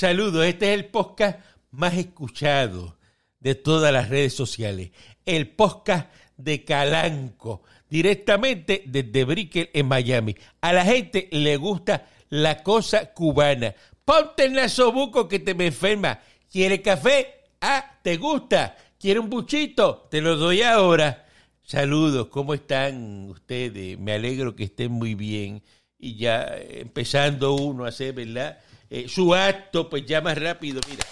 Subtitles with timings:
[0.00, 1.40] Saludos, este es el podcast
[1.72, 2.96] más escuchado
[3.38, 4.92] de todas las redes sociales.
[5.26, 10.36] El podcast de Calanco, directamente desde Brickell en Miami.
[10.62, 13.74] A la gente le gusta la cosa cubana.
[14.02, 16.18] Ponte en la sobuco que te me enferma.
[16.50, 17.26] ¿Quiere café?
[17.60, 18.78] Ah, ¿te gusta?
[18.98, 20.08] ¿Quiere un buchito?
[20.10, 21.26] Te lo doy ahora.
[21.62, 23.98] Saludos, ¿cómo están ustedes?
[23.98, 25.62] Me alegro que estén muy bien.
[25.98, 28.60] Y ya empezando uno a hacer, ¿verdad?
[28.90, 31.04] Eh, su acto, pues ya más rápido, mira.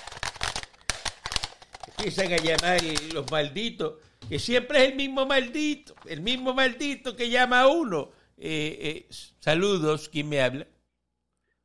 [1.96, 2.80] Empiezan a llamar
[3.14, 3.94] los malditos,
[4.28, 8.10] que siempre es el mismo maldito, el mismo maldito que llama a uno.
[8.36, 9.06] Eh,
[9.38, 10.66] saludos, ¿quién me habla?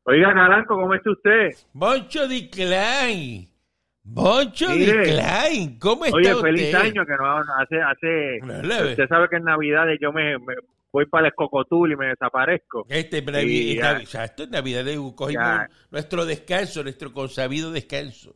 [0.06, 1.52] Oiga, Naranjo, ¿cómo está usted?
[1.74, 3.50] Moncho de Klein.
[4.04, 6.42] Moncho de Klein, ¿cómo está oye, usted?
[6.42, 10.36] feliz año, que no hace, hace, usted sabe que en Navidades yo me,
[10.94, 12.86] voy para el escocotul y me desaparezco.
[12.88, 14.86] Este, Navidad, exacto, en Navidad
[15.16, 15.62] cogimos
[15.92, 18.34] nuestro descanso, nuestro consabido descanso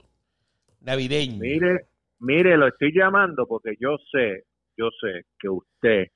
[0.81, 1.39] navideño.
[1.39, 1.87] Mire,
[2.19, 4.45] mire, lo estoy llamando porque yo sé,
[4.77, 6.07] yo sé que usted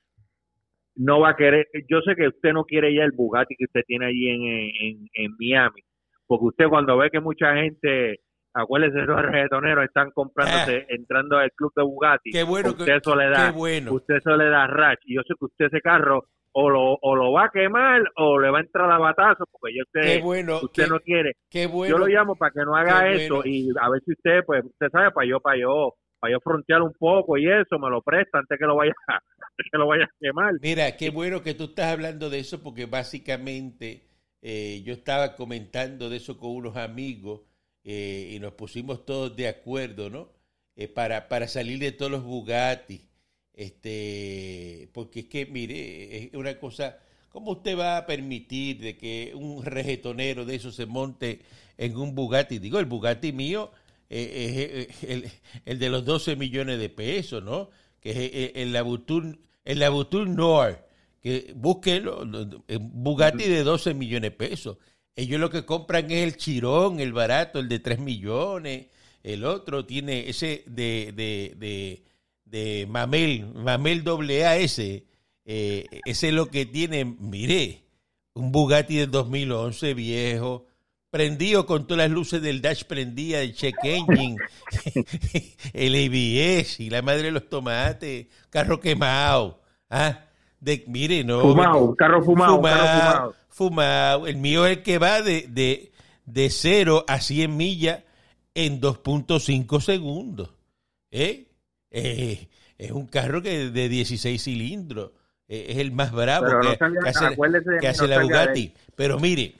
[0.96, 3.82] no va a querer, yo sé que usted no quiere ya el Bugatti que usted
[3.86, 5.82] tiene allí en, en, Miami,
[6.26, 8.22] porque usted cuando ve que mucha gente,
[8.54, 10.86] acuérdese, los reggaetoneros están comprándose, ah.
[10.90, 14.68] entrando al club de Bugatti, qué bueno usted eso le da, usted eso le da
[14.68, 18.02] rash, y yo sé que usted ese carro o lo, o lo va a quemar
[18.18, 21.34] o le va a entrar a batazo porque yo sé bueno, usted no quiere.
[21.50, 24.44] Qué bueno, yo lo llamo para que no haga eso y a ver si usted,
[24.46, 27.90] pues usted sabe, para yo, para yo para yo frontear un poco y eso, me
[27.90, 28.94] lo presta antes que lo vaya,
[29.72, 30.54] que lo vaya a quemar.
[30.62, 34.04] Mira, qué bueno que tú estás hablando de eso porque básicamente
[34.42, 37.42] eh, yo estaba comentando de eso con unos amigos
[37.84, 40.32] eh, y nos pusimos todos de acuerdo, ¿no?
[40.76, 43.08] Eh, para, para salir de todos los Bugatti,
[43.54, 46.98] este, porque es que, mire, es una cosa,
[47.30, 51.42] ¿cómo usted va a permitir de que un regetonero de eso se monte
[51.78, 52.60] en un Bugatti?
[52.60, 53.72] Digo, el Bugatti mío
[54.14, 55.32] eh, el,
[55.64, 57.70] el, de los 12 millones de pesos, ¿no?
[58.02, 60.80] Que es eh, el Labutur, el Labutur Nord,
[61.22, 62.26] que búsquelo,
[62.82, 64.78] Bugatti de 12 millones de pesos.
[65.16, 68.88] Ellos lo que compran es el Chirón, el barato, el de 3 millones.
[69.24, 72.04] El otro tiene ese de, de, de,
[72.46, 74.80] de Mamel, Mamel AAS.
[74.80, 77.84] Eh, ese es lo que tiene, mire,
[78.34, 80.66] un Bugatti de 2011 viejo,
[81.10, 84.38] prendido con todas las luces del dash prendida, el check engine,
[85.74, 89.62] el ABS y la madre de los tomates, carro quemado.
[89.90, 90.26] ¿ah?
[90.62, 91.42] De, mire, no.
[91.42, 94.28] Fumado, carro fumado, fumado, fumado.
[94.28, 95.92] El mío es el que va de, de,
[96.26, 98.04] de 0 a 100 millas
[98.54, 100.50] en 2.5 segundos.
[101.12, 101.48] ¿eh?
[101.90, 102.48] ¿eh?
[102.78, 105.12] es un carro que de 16 cilindros.
[105.48, 108.74] Eh, es el más bravo que, hace, la Bugatti.
[108.96, 109.56] Pero mire,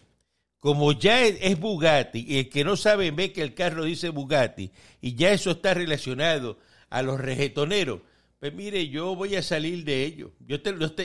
[0.60, 4.72] como ya es, Bugatti, y el que no sabe ve que el carro dice Bugatti,
[5.02, 8.02] y ya eso está relacionado a los regetoneros,
[8.42, 10.32] pues mire, yo voy a salir de ello.
[10.48, 10.58] Yo,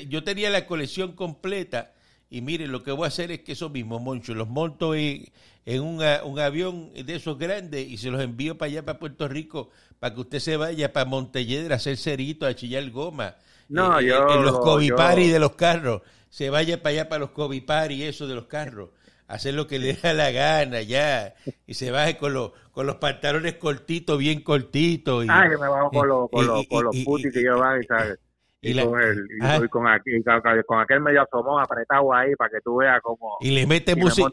[0.08, 1.92] yo tenía la colección completa,
[2.30, 5.30] y mire, lo que voy a hacer es que esos mismos monchos los monto en,
[5.66, 9.68] un avión de esos grandes y se los envío para allá, para Puerto Rico,
[10.00, 13.36] para que usted se vaya para Montelledra a hacer cerito, a chillar goma.
[13.68, 16.00] No, eh, yo, en los covipari de los carros.
[16.30, 18.88] Se vaya para allá para los covipari, eso de los carros
[19.28, 21.34] hacer lo que le da la gana ya.
[21.66, 25.66] Y se baje con los con los pantalones cortitos bien cortitos y, ah que me
[25.66, 28.18] bajo con los con los, con los putis que yo van y sabes
[28.60, 29.60] y, con, el, y ah.
[29.70, 30.22] con, aquel,
[30.66, 34.28] con, aquel medio asomón apretado ahí para que tú veas cómo y le mete música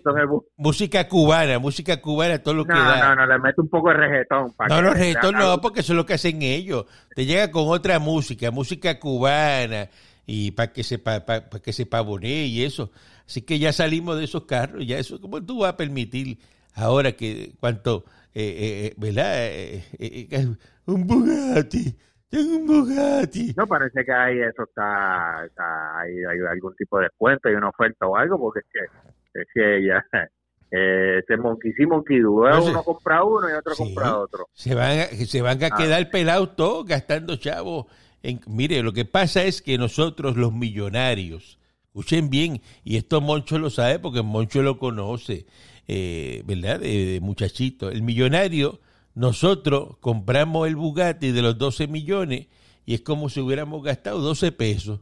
[0.58, 3.16] música cubana música cubana todo lo que da.
[3.16, 5.98] no no le mete un poco de reggaetón no no reggaetón no porque eso es
[5.98, 6.86] lo que hacen ellos.
[7.16, 9.90] Te llega con otra música música cubana
[10.26, 12.92] y para que se para, para que se pavonee y eso
[13.26, 16.38] Así que ya salimos de esos carros, ya eso, ¿cómo tú vas a permitir
[16.76, 20.62] ahora que cuánto, eh, eh, eh ¿verdad?
[20.86, 21.96] un Bugatti,
[22.30, 23.54] tengo un Bugatti.
[23.56, 27.70] No, parece que ahí eso está, está hay, hay, algún tipo de descuento, hay una
[27.70, 30.06] oferta o algo, porque es que, es que ya...
[30.76, 34.48] Eh, este monkey sí, monkey uno compra uno y otro compra otro.
[34.54, 35.78] Se van a, se van a ah.
[35.78, 37.86] quedar pelados todos gastando chavos.
[38.24, 41.60] En, mire, lo que pasa es que nosotros los millonarios,
[41.94, 45.46] Escuchen bien, y esto Moncho lo sabe porque Moncho lo conoce,
[45.88, 46.80] eh, ¿verdad?
[46.80, 47.92] De, muchachito.
[47.92, 48.80] El millonario,
[49.14, 52.48] nosotros compramos el Bugatti de los 12 millones
[52.88, 55.02] y es como si hubiéramos gastado 12 pesos.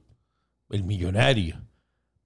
[0.70, 1.62] El millonario.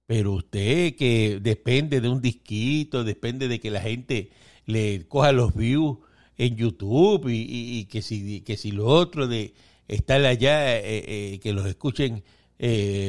[0.04, 4.30] Pero usted que depende de un disquito, depende de que la gente
[4.64, 5.98] le coja los views
[6.38, 9.54] en YouTube y, que, si, que si lo otro de
[9.88, 12.22] estar allá, eh, eh, que los escuchen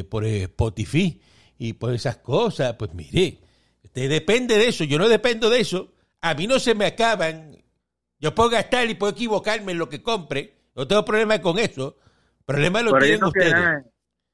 [0.10, 1.22] por Spotify
[1.58, 3.40] y por esas cosas, pues mire,
[3.84, 5.94] usted depende de eso, yo no dependo de eso.
[6.22, 7.56] A mí no se me acaban.
[8.20, 10.54] Yo puedo gastar y puedo equivocarme en lo que compre.
[10.76, 11.98] No tengo problema con eso.
[12.46, 13.86] Problema lo Pero tienen ellos no ustedes.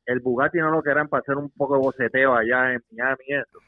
[0.06, 3.60] el Bugatti no lo querrán para hacer un poco de boceteo allá en Miami eso.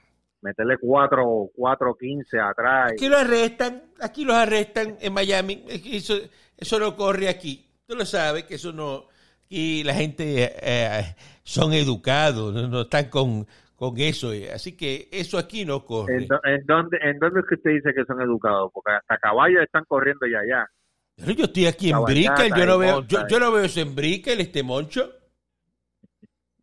[0.42, 2.92] Meterle 4, 4, 15 atrás.
[2.92, 5.66] Aquí los arrestan, aquí los arrestan en Miami.
[5.68, 6.16] Eso,
[6.58, 7.66] eso no corre aquí.
[7.88, 9.06] Tú lo sabes que eso no.
[9.46, 13.46] Aquí la gente eh, son educados, no, no están con,
[13.76, 14.32] con eso.
[14.54, 16.16] Así que eso aquí no corre.
[16.16, 18.72] ¿En, en dónde, ¿En dónde es que usted dice que son educados?
[18.74, 20.68] Porque hasta caballos están corriendo ya allá.
[21.16, 23.80] Pero yo estoy aquí en Brickell, yo no y veo, yo, yo no veo eso
[23.80, 25.14] en Brickell, este moncho.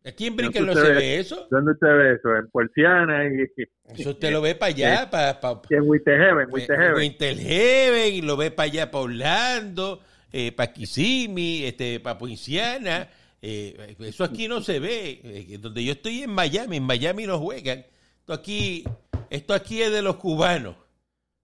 [0.05, 1.47] Aquí en Brickell no se ve- ve eso.
[1.49, 2.35] ¿Dónde usted ve eso?
[2.35, 3.65] En Porciana y, y-
[4.01, 6.95] Eso usted lo ve para allá, para, para, y en Winterheaven, Winterheaven.
[6.97, 10.01] Winter Heaven, y lo ve para allá, para Orlando,
[10.33, 13.09] eh, Kissimmee, este, para Poinciana.
[13.41, 15.21] Eh, eso aquí no se ve.
[15.23, 17.85] Eh, donde yo estoy en Miami, en Miami no juegan.
[18.19, 18.83] Esto aquí,
[19.29, 20.75] esto aquí es de los cubanos.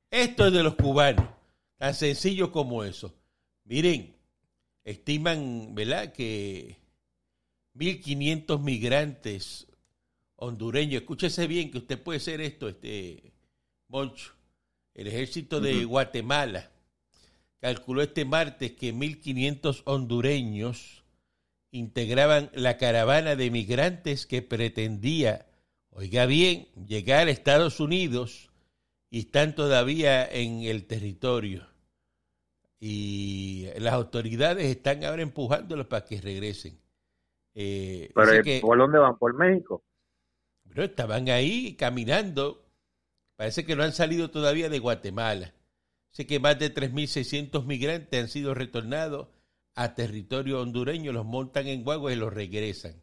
[0.09, 1.25] Esto es de los cubanos.
[1.77, 3.13] Tan sencillo como eso.
[3.63, 4.15] Miren,
[4.83, 6.11] estiman, ¿verdad?
[6.11, 6.77] Que
[7.75, 9.67] 1.500 migrantes
[10.35, 13.33] hondureños, escúchese bien que usted puede ser esto, este
[13.87, 14.33] Moncho.
[14.95, 16.71] El ejército de Guatemala
[17.59, 21.03] calculó este martes que 1.500 hondureños
[21.71, 25.45] integraban la caravana de migrantes que pretendía,
[25.91, 28.49] oiga bien, llegar a Estados Unidos
[29.09, 31.67] y están todavía en el territorio.
[32.79, 36.79] Y las autoridades están ahora empujándolos para que regresen.
[37.53, 39.17] Eh, Pero que- ¿por dónde van?
[39.17, 39.83] ¿Por México?
[40.69, 42.63] pero estaban ahí caminando.
[43.35, 45.51] Parece que no han salido todavía de Guatemala.
[46.11, 49.27] Sé que más de 3.600 migrantes han sido retornados
[49.75, 53.01] a territorio hondureño, los montan en guaguas y los regresan.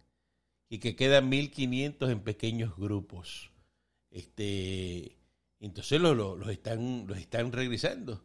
[0.68, 3.52] Y que quedan 1.500 en pequeños grupos.
[4.10, 5.16] Este,
[5.60, 8.24] entonces los, están, los están regresando.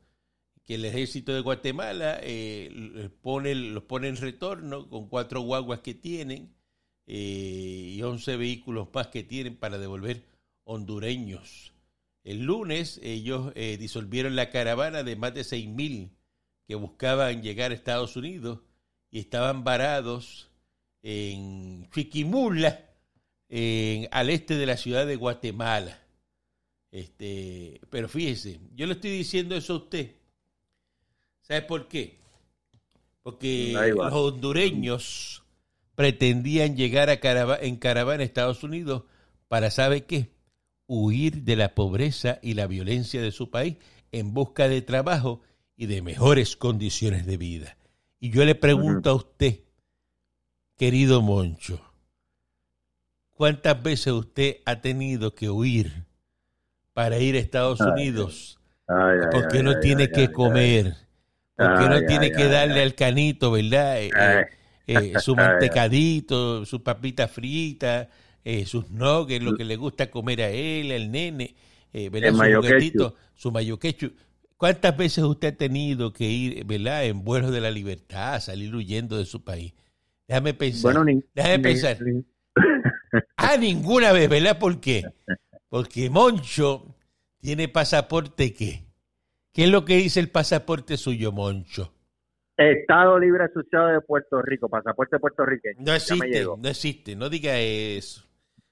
[0.63, 5.93] Que el ejército de Guatemala eh, pone, los pone en retorno con cuatro guaguas que
[5.93, 6.53] tienen
[7.07, 10.25] eh, y 11 vehículos más que tienen para devolver
[10.63, 11.73] hondureños.
[12.23, 16.11] El lunes ellos eh, disolvieron la caravana de más de 6.000
[16.67, 18.59] que buscaban llegar a Estados Unidos
[19.09, 20.49] y estaban varados
[21.03, 22.89] en Chiquimula,
[23.49, 25.99] en- al este de la ciudad de Guatemala.
[26.91, 30.15] Este, pero fíjese, yo le estoy diciendo eso a usted.
[31.41, 32.19] ¿Sabe por qué?
[33.23, 33.71] Porque
[34.11, 35.43] los hondureños
[35.95, 39.03] pretendían llegar a carava- en caravana a Estados Unidos
[39.47, 40.29] para, ¿sabe qué?
[40.93, 43.77] Huir de la pobreza y la violencia de su país
[44.11, 45.39] en busca de trabajo
[45.77, 47.77] y de mejores condiciones de vida.
[48.19, 49.61] Y yo le pregunto a usted,
[50.75, 51.79] querido Moncho,
[53.31, 56.03] ¿cuántas veces usted ha tenido que huir
[56.91, 58.59] para ir a Estados Unidos?
[58.85, 60.97] Ay, ay, Porque ay, no tiene que comer,
[61.55, 64.01] porque no tiene que darle al canito, ¿verdad?
[64.01, 64.45] Eh,
[64.87, 68.09] eh, su mantecadito, su papita frita,
[68.43, 71.55] eh, sus nuggets, lo que le gusta comer a él, al nene,
[71.93, 72.29] eh, ¿verdad?
[72.29, 74.13] El Su mayo juguetito, su mayo ketchup.
[74.57, 77.05] ¿Cuántas veces usted ha tenido que ir, ¿verdad?
[77.05, 79.73] En vuelos de la libertad, salir huyendo de su país?
[80.27, 80.93] Déjame pensar.
[80.93, 81.97] Bueno, ni, Déjame ni- pensar.
[82.01, 82.23] ni-
[83.35, 84.57] Ah, ninguna vez, ¿verdad?
[84.59, 85.03] ¿Por qué?
[85.69, 86.95] Porque Moncho
[87.39, 88.83] tiene pasaporte ¿qué?
[89.51, 91.93] ¿Qué es lo que dice el pasaporte suyo, Moncho?
[92.55, 95.77] Estado Libre Asociado de Puerto Rico, pasaporte puertorriqueño.
[95.79, 98.23] No existe, no existe, no diga eso.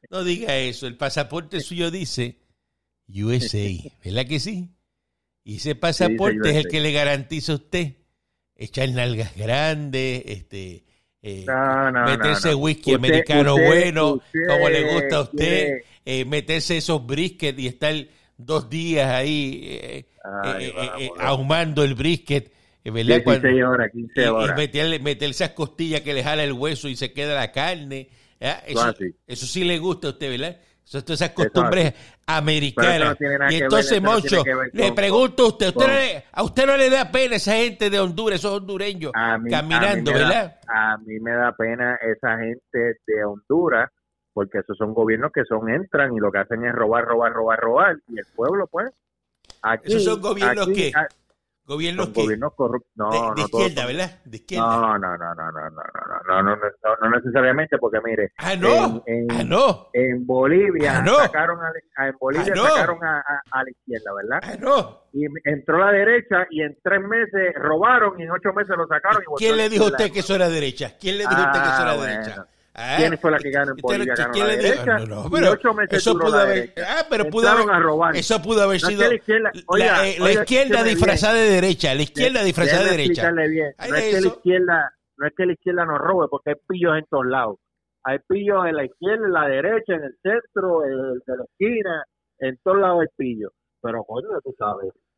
[0.10, 0.88] No diga eso.
[0.88, 2.38] El pasaporte suyo dice
[3.08, 3.68] USA,
[4.04, 4.70] ¿verdad que sí?
[5.44, 7.94] Y ese pasaporte es el que le garantiza a usted
[8.56, 10.84] echar nalgas grandes, este,
[11.22, 15.22] eh, No, no, meterse no, whisky Usted- americano usted- bueno, usted como le gusta a
[15.22, 17.96] usted, eh, meterse esos brisket y estar
[18.38, 20.06] dos días ahí eh,
[20.44, 21.18] Ay, vamos, vamos.
[21.20, 22.52] ahumando el brisket,
[22.84, 23.22] ¿verdad?
[23.24, 25.00] 16 horas, 15 y, y meterle
[25.30, 28.10] esas costillas que le jala el hueso y se queda la carne.
[28.40, 28.64] ¿Verdad?
[28.66, 28.94] Eso,
[29.28, 30.58] eso sí le gusta a usted, ¿verdad?
[30.86, 31.94] Eso, todas esas costumbres
[32.26, 33.16] americanas.
[33.20, 34.44] no y entonces, no Moncho,
[34.74, 37.36] le con- pregunto a usted, usted con- no le- ¿a usted no le da pena
[37.36, 40.60] esa gente de Honduras, esos hondureños, mí- caminando, a da- ¿verdad?
[40.68, 43.90] a mí me da pena esa gente de Honduras,
[44.34, 47.60] porque esos son gobiernos que son entran y lo que hacen es robar, robar, robar,
[47.60, 47.98] robar.
[48.08, 48.90] Y el pueblo, pues.
[49.62, 51.08] Aquí, ¿Esos son gobiernos aquí, ah,
[51.70, 52.92] Gobiernos que gobiernos corruptos.
[52.96, 54.20] No, de, de no todos izquierda, son- ¿verdad?
[54.26, 54.66] De izquierda.
[54.68, 55.70] No, no, no, no, no, no,
[56.28, 59.04] no, no, no, no, necesariamente, porque mire, ah, no.
[59.06, 59.88] en- en- ah, no.
[59.94, 64.12] en Bolivia Ah, sacaron a, la- en Bolivia Ah, sacaron a, a- a la izquierda,
[64.14, 64.40] ¿verdad?
[64.42, 65.00] Ah, no.
[65.14, 69.22] Y entró la derecha y en tres meses robaron y en ocho meses lo sacaron.
[69.38, 70.96] ¿Quién le dijo a usted que eso era derecha?
[71.00, 72.12] ¿Quién le dijo a usted que eso Ah, era bueno.
[72.14, 72.48] derecha?
[72.82, 74.14] Ah, ¿Quién fue la que ganó en ¿quién- Bolivia?
[74.16, 75.00] Ganó la derecha.
[75.00, 78.16] No, no, y pero ocho meses eso pudo haber, ah, pero pudo haber, a robar.
[78.16, 82.02] eso pudo haber sido la izquierda- la, oiga, eh, la izquierda disfrazada de derecha, la
[82.04, 83.32] izquierda disfrazada de derecha.
[83.32, 83.74] bien.
[83.78, 86.98] No es que la izquierda, no es que la izquierda no robe, porque hay pillos
[86.98, 87.58] en todos lados.
[88.06, 92.04] Hay pillos en la izquierda, en la derecha, en el centro, en de la esquina,
[92.40, 93.52] en todos lados hay pillos.
[93.82, 95.09] Pero coño, tú sabes, en, en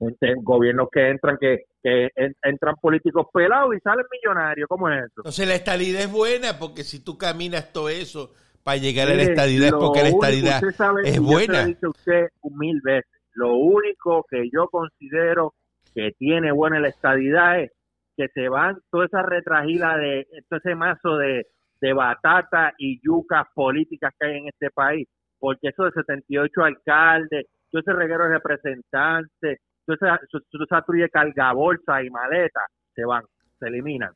[0.43, 5.13] gobiernos que entran, que, que en- entran políticos pelados y salen millonarios, ¿cómo es eso?
[5.17, 9.23] Entonces la estadidad es buena porque si tú caminas todo eso para llegar a la
[9.23, 11.63] estadidad es lo porque la estadidad sabe, es lo buena.
[11.63, 12.27] a usted
[12.57, 13.09] mil veces.
[13.33, 15.53] Lo único que yo considero
[15.95, 17.71] que tiene buena la estadidad es
[18.17, 21.47] que se van toda esa retragila de todo ese mazo de,
[21.79, 25.07] de batata y yucas políticas que hay en este país.
[25.39, 31.09] Porque eso de 78 alcaldes, todo ese reguero de representantes, esa, toda esa trulla de
[31.09, 32.61] cargabolsa y maleta,
[32.95, 33.23] se van,
[33.59, 34.11] se eliminan.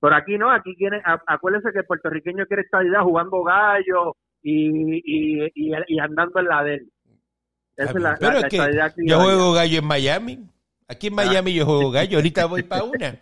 [0.00, 5.44] Pero aquí no, aquí quieren, acuérdense que el puertorriqueño quiere estadidad jugando gallo y, y,
[5.54, 6.90] y, y andando en la de él.
[7.76, 10.38] Esa es la, Pero la- es la que estadidad yo juego gallo en Miami.
[10.88, 12.18] Aquí en Miami yo juego gallo.
[12.18, 13.18] Ahorita voy para una.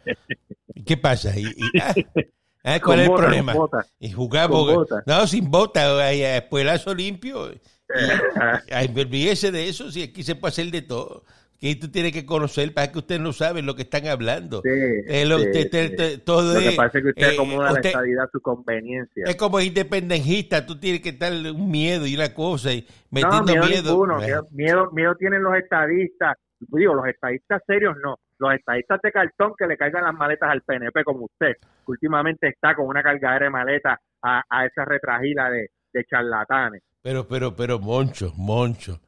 [0.74, 1.36] ¿Y ¿Qué pasa?
[1.38, 1.94] ¿Y, y- ah,
[2.64, 3.52] ah, ¿Cuál Con es el bota, problema?
[3.52, 3.86] con bota.
[3.98, 4.74] Y jugamos.
[4.74, 5.02] Bota.
[5.06, 6.12] No, sin bota.
[6.12, 7.50] Espuelazo limpio.
[8.70, 9.90] Ay, olvídese de eso.
[9.90, 11.24] Si aquí se puede hacer de todo.
[11.60, 14.60] Que tú tienes que conocer para que ustedes no saben lo que están hablando.
[14.62, 17.34] Sí, Eh, lo, sí, te- te- todo Lo que es, pasa es que usted eh,
[17.34, 19.24] acomoda usted- la estadidad a su conveniencia.
[19.26, 23.44] es como independentista, tú tienes que estar un miedo y una cosa y No, metiendo
[23.52, 23.90] miedo, miedo.
[23.92, 24.18] ninguno.
[24.18, 26.36] Miedo, miedo, miedo tienen los estadistas.
[26.60, 28.16] Digo, los estadistas serios no.
[28.38, 32.48] Los estadistas de cartón que le caigan las maletas al PNP como usted, que últimamente
[32.48, 36.82] está con una cargadera de maletas a, a esa retragila de, de charlatanes.
[37.00, 38.98] Pero, pero, pero, Moncho, Moncho.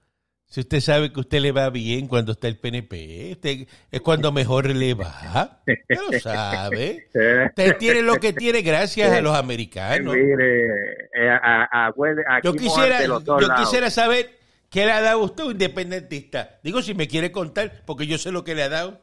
[0.49, 4.31] Si usted sabe que usted le va bien cuando está el PNP, usted- es cuando
[4.31, 5.61] mejor le va.
[5.67, 7.09] Usted lo sabe.
[7.49, 10.15] Usted tiene lo que tiene gracias a los americanos.
[10.15, 10.67] Mire,
[11.13, 13.61] eh, a- a- aquí Yo quisiera, yo lados.
[13.61, 14.31] quisiera saber
[14.71, 16.61] qué le ha dado usted un independentista.
[16.63, 19.01] Digo, si me quiere contar, porque yo sé lo que le ha dado.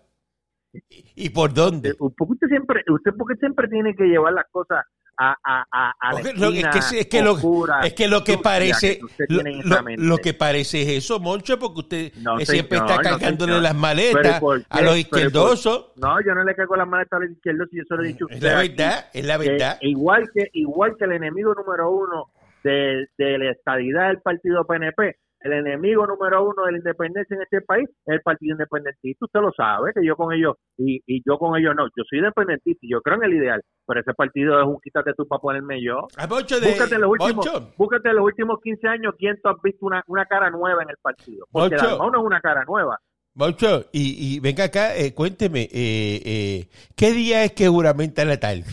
[0.72, 1.90] ¿Y, y por dónde?
[1.90, 4.86] Eh, ¿por qué usted siempre, usted porque siempre tiene que llevar las cosas
[5.18, 7.38] a, a, a, a la lo- es que, es que lo,
[7.84, 12.14] es que lo que sucia parece que lo, que parece es eso, Moncho, porque usted
[12.18, 15.92] No, eh, siempre señor, está cargándole las maletas a los izquierdosos.
[15.98, 18.08] No, yo no le caigo las maletas a los izquierdos y yo se lo he
[18.08, 19.78] dicho Es la aquí, verdad, es la que verdad.
[19.82, 22.32] igual que igual que el enemigo número uno
[22.64, 27.42] de, de la estadidad del partido PNP, el enemigo número uno de la independencia en
[27.42, 29.26] este país es el partido independentista.
[29.26, 31.86] Usted lo sabe, que yo con ellos, y, y yo con ellos no.
[31.88, 35.14] Yo soy independentista y yo creo en el ideal, pero ese partido es un quítate
[35.16, 36.08] tú para ponerme yo.
[36.18, 39.86] A Moncho de Búscate los últimos, búscate los últimos 15 años quién tú has visto
[39.86, 41.46] una, una cara nueva en el partido.
[41.52, 41.88] Porque Moncho.
[41.88, 42.98] Dalmau no es una cara nueva.
[43.36, 48.64] Moncho, y, y venga acá, eh, cuénteme, eh, eh, ¿qué día es que juramenta Natal?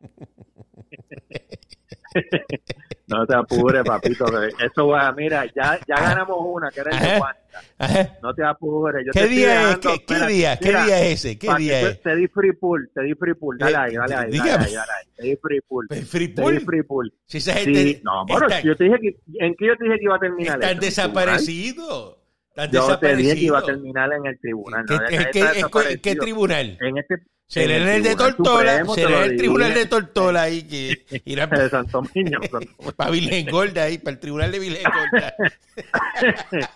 [3.10, 4.24] No te apures, papito.
[4.64, 7.18] Eso va, mira, ya, ya ganamos una, que era el.
[7.20, 8.18] Juanita.
[8.22, 9.04] No te apures.
[9.04, 9.78] Yo ¿Qué te día es?
[9.78, 10.56] ¿Qué, día?
[10.56, 11.38] ¿Qué mira, día es ese?
[11.38, 12.02] ¿Qué día es?
[12.02, 13.58] Te di free pool, te di free pool.
[13.58, 15.06] Dale Eh, ahí, dale ahí, dale ahí, dale ahí.
[15.16, 15.86] Te di free pool.
[15.88, 16.60] Pues, Free Te di Pool.
[16.60, 17.12] free pool.
[17.26, 19.96] Si esa gente Sí, no, bueno, yo te dije que, ¿en qué yo te dije
[19.98, 22.16] que iba a terminar desaparecidos.
[22.50, 24.84] Están Yo te dije que iba a terminar en el tribunal.
[24.86, 26.00] ¿Qué, no, qué- desaparecido.
[26.02, 26.78] qué tribunal?
[26.80, 27.16] En este
[27.50, 32.00] Será en el de Tortola, será el tribunal de Tortola ahí que irá de Santo
[32.00, 32.38] Domingo.
[32.96, 35.34] para Virgen Gorda ahí, para el tribunal de Virgen Gorda.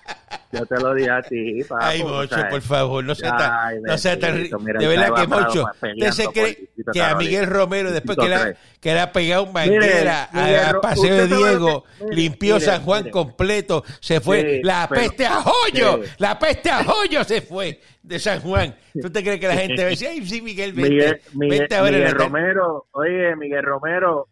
[0.52, 3.82] yo te lo dije a ti, papo, Ay, Mocho, por favor, no sea Ay, tan,
[3.82, 7.14] no sea tan mira, de el verdad que Mocho, usted se cree que a.
[7.14, 8.56] Miguel Romero, después que tres.
[8.80, 12.82] que le ha pegado un manguera Mire, a, Paseo de Diego, mire, limpió mire, San
[12.82, 16.10] Juan completo, se fue, Sí, la pero- peste a joyo, Sí.
[16.18, 18.74] la peste a joyo se fue de San Juan.
[19.02, 21.58] ¿Tú te crees que la gente va a decir, ay, sí, Miguel, vente, Miguel, Miguel,
[21.60, 22.26] vente a ver Miguel el Natal"?
[22.28, 24.28] Romero, oye, Miguel Romero,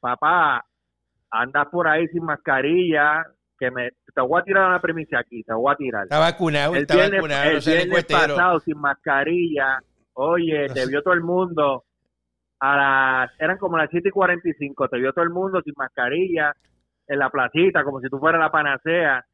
[0.00, 0.64] papá,
[1.30, 3.24] andas por ahí sin mascarilla,
[3.58, 6.02] que me, te voy a tirar una premisa aquí, te voy a tirar.
[6.04, 9.78] Está vacunado, El está viernes, vacunado, el no viernes pasado sin mascarilla,
[10.12, 10.90] oye, No te sé.
[10.90, 11.84] vio todo el mundo,
[12.60, 16.52] a las, eran como las 7 y 45, te vio todo el mundo sin mascarilla,
[17.06, 19.24] en la placita, como si tú fueras la panacea.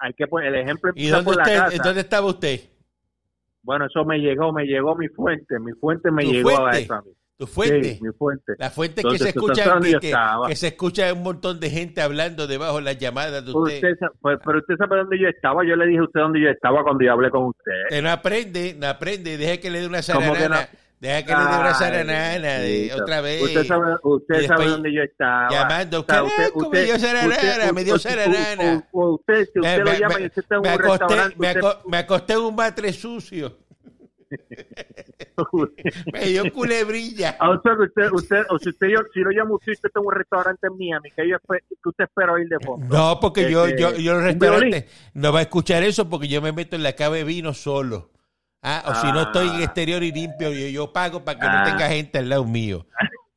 [0.00, 1.82] Hay que poner el ejemplo ¿Y dónde, por la usted, casa.
[1.84, 2.60] dónde estaba usted?
[3.66, 6.94] Bueno, eso me llegó, me llegó mi fuente, mi fuente me ¿Tu llegó a eso
[6.94, 7.10] a mí.
[7.36, 7.94] ¿Tu fuente?
[7.96, 8.52] Sí, mi fuente.
[8.58, 10.14] La fuente que se escucha que, que-
[10.48, 13.82] que se escucha un montón de gente hablando debajo de las llamadas de usted.
[14.22, 15.62] Pues, pero usted sabe dónde yo estaba.
[15.66, 18.00] Yo le dije a usted dónde yo estaba cuando yo hablé con usted.
[18.02, 20.78] No aprende, no aprende, deje que le dé una ¿Cómo que zaranana, no?
[21.00, 22.96] Deja que le dé una bendito.
[23.02, 23.42] otra vez.
[23.42, 25.50] Usted sabe, usted dónde yo estaba.
[25.50, 28.86] llamando, O sea, "Carajo, me dio zaranana, me dio zaranana".
[28.92, 30.88] u- u- Usted, si usted Me- lo me- llama y usted está en un acosté,
[30.90, 33.56] restaurante, me, usted- aco- me acosté en un batre sucio.
[36.12, 37.36] Me dio culebrilla.
[37.38, 40.06] Ah, o sea, usted, usted, o si usted, yo, si lo llamo usted, usted tiene
[40.06, 42.86] un restaurante en Miami, que, yo que usted espera oír de fondo.
[42.94, 46.28] No, porque yo, Este, yo, yo en el restaurante no va a escuchar eso porque
[46.28, 48.10] yo me meto en la cava de vino solo.
[48.62, 49.64] Ah, o si no estoy en Ah.
[49.64, 51.64] exterior y limpio, yo, yo pago para que no Ah.
[51.64, 52.86] tenga gente al lado mío.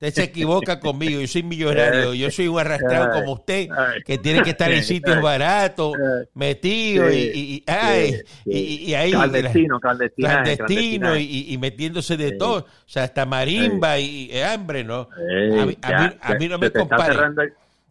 [0.02, 3.68] Usted se equivoca conmigo, yo soy millonario, yo soy un arrastrado como usted,
[4.06, 5.94] que tiene que estar en sitios baratos,
[6.34, 10.28] metido y, y, ay, y, ahí Clandestino, clandestino.
[10.30, 15.10] clandestino y, metiéndose de todo, o sea, hasta marimba y, hambre, ¿no?
[15.12, 17.16] A, mí, a mí- a ya, mí no me compare.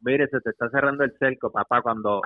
[0.01, 2.23] mire, se te está cerrando el cerco, papá, cuando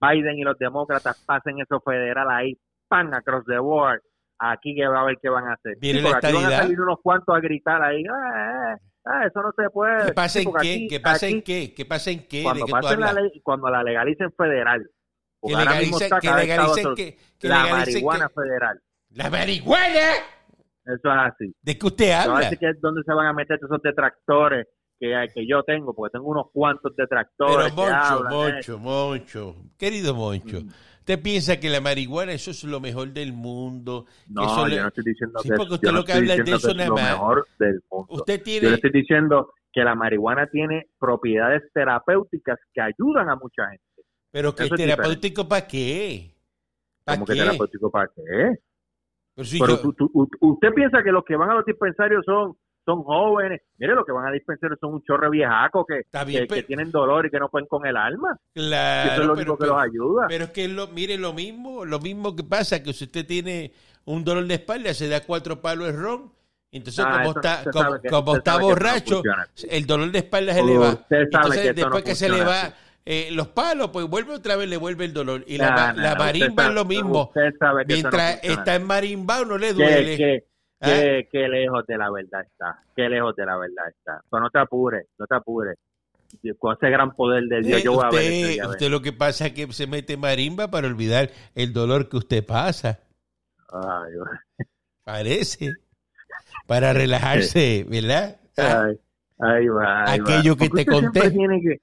[0.00, 2.58] Biden y los demócratas pasen eso federal ahí,
[2.88, 4.00] pan, across the board,
[4.38, 5.76] aquí que va a ver qué van a hacer.
[5.80, 9.26] Viene Sí, la aquí van a salir unos cuantos a gritar ahí, ah, eh, ah,
[9.26, 10.06] eso no se puede.
[10.06, 10.58] ¿Qué pasa Sí, en qué?
[10.58, 11.74] aquí- ¿Qué pasa en qué?
[11.74, 12.36] ¿Qué pasa en qué?
[12.38, 14.82] ¿De Cuando pasen la ley, cuando la legalicen federal.
[14.82, 14.90] Que
[15.40, 18.80] porque ahora mismo legalicen, que legalicen, que, que la legalicen marihuana que- federal.
[19.10, 20.00] ¡La marihuana!
[20.84, 21.54] Eso es así.
[21.62, 22.40] ¿De qué usted No va a habla?
[22.40, 24.66] decir que es donde se van a meter esos detractores
[24.98, 27.56] que, que yo tengo, porque tengo unos cuantos detractores.
[27.56, 28.52] Pero que Moncho, hablan, eh.
[28.52, 30.68] Moncho, Moncho, querido Moncho, Mm.
[31.00, 34.04] ¿usted piensa que la marihuana eso es lo mejor del mundo?
[34.26, 36.34] Que No, eso yo no estoy diciendo Sí, que, porque usted no lo que habla
[36.34, 38.06] es de eso que es lo mejor del mundo.
[38.14, 38.74] Usted Yo le tiene...
[38.74, 43.84] estoy diciendo que la marihuana tiene propiedades terapéuticas que ayudan a mucha gente.
[44.30, 46.34] ¿Pero que es terapéutico para qué?
[47.04, 47.38] ¿Para ¿Cómo que qué?
[47.40, 48.56] terapéutico para qué?
[49.34, 52.24] Pero si Pero yo- tú- tú- usted piensa que los que van a los dispensarios
[52.26, 52.56] son
[52.88, 53.60] son jóvenes.
[53.76, 57.26] Mire, los que van a dispensarios son un chorre viejaco que, bien, que, tienen dolor
[57.26, 58.36] y que no pueden con el alma.
[58.54, 60.26] Claro, eso es lo pero- único que pero- los ayuda.
[60.28, 63.72] Pero es que lo, mire lo mismo, lo mismo que pasa, que si usted tiene
[64.06, 66.32] un dolor de espalda, se da cuatro palos de ron,
[66.72, 69.22] entonces Ah, como está, como, que- está no borracho,
[69.70, 70.98] el dolor de espalda se le va.
[71.10, 72.72] Entonces, después no que se le va
[73.10, 75.42] eh, los palos, pues vuelve otra vez, le vuelve el dolor.
[75.46, 77.32] Y la, Nah, la marimba es sabe- lo mismo.
[77.34, 80.16] No Mientras está en marimbao no le duele.
[80.18, 80.44] que,
[80.80, 84.20] Que, que lejos de la verdad está, que lejos de la verdad está.
[84.30, 85.76] Pero no te apures, no te apures.
[86.42, 88.68] Y Con ese gran poder de Dios, Eh, yo voy a ver usted, esto, ya
[88.68, 92.44] usted lo que pasa es que se mete marimba para olvidar el dolor que usted
[92.46, 93.00] pasa.
[93.72, 94.12] Ay,
[95.04, 95.72] Parece.
[96.66, 98.36] Para relajarse, ¿verdad?
[98.56, 98.98] Ay,
[99.38, 100.34] ay, va, ay, va.
[100.34, 101.20] Aquello que Porque te usted conté.
[101.62, 101.80] que,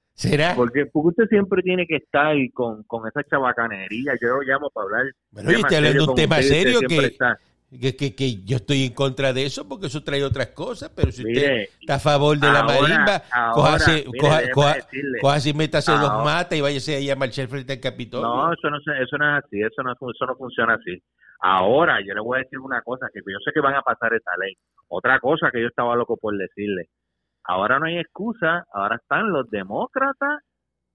[0.54, 4.12] porque, porque usted siempre tiene que estar con, con esa chabacanería.
[4.22, 5.06] Yo lo llamo para hablar.
[5.32, 7.38] Bueno, temas estoy hablando de un tema usted, usted serio que, está.
[7.70, 11.10] Que, que, que yo estoy en contra de eso porque eso trae otras cosas, pero
[11.10, 16.62] si usted está a favor de la marimba, cójase, y métase dos Ahora- matas y
[16.62, 18.26] váyase ahí a marchar frente al Capitolio.
[18.26, 21.02] No, eso no, eso no es así, eso no, eso no funciona así.
[21.40, 24.14] Ahora, yo le voy a decir una cosa, que yo sé que van a pasar
[24.14, 24.54] esa ley.
[24.88, 26.88] Otra cosa que yo estaba loco por decirle.
[27.44, 30.40] Ahora no hay excusa, ahora están los demócratas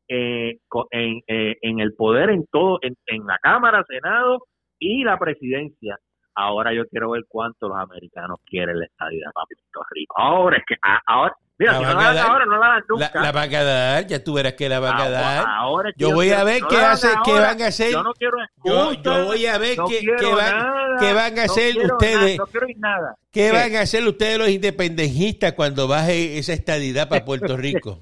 [0.08, 0.58] eh,
[0.92, 4.40] en, eh, en el poder en todo, en, en la Cámara, Senado
[4.80, 5.98] y la presidencia.
[6.42, 10.16] Ahora yo quiero ver cuánto los americanos quieren la estadía para Puerto Rico.
[10.20, 10.76] Ahora es que,
[11.06, 12.26] ahora, mira, La si van no a la dan dar.
[12.32, 13.22] ahora, no la dan La, nunca.
[13.22, 15.46] la van a dar, ya tú verás que la van a Ahora- dar.
[15.48, 17.92] ahora Yo voy a ver no qué hace, qué van a hacer.
[17.92, 20.02] Yo no quiero Yo, yo voy a ver no qué,
[20.36, 22.16] van, nada, qué van a hacer ustedes.
[22.18, 23.16] nada, no quiero ir nada.
[23.32, 23.52] ¿Qué ¿Qué?
[23.54, 28.00] van a hacer ustedes los independentistas cuando baje esa estadidad para Puerto Rico?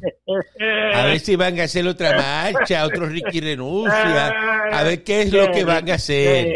[0.96, 4.28] A ver si van a hacer otra marcha, otro Ricky renuncia,
[4.72, 6.48] a ver qué es lo que van a hacer.